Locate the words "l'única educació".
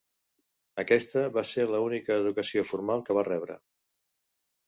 1.73-2.63